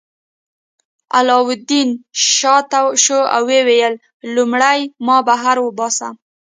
[1.17, 1.89] علاوالدین
[2.35, 3.93] شاته شو او ویې ویل
[4.35, 6.07] لومړی ما بهر وباسه.